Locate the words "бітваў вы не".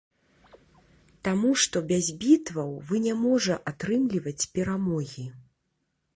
2.23-3.15